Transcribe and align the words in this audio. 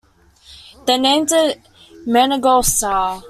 They 0.87 0.97
named 0.97 1.31
it 1.31 1.61
Maingol 2.07 2.65
Sar. 2.65 3.19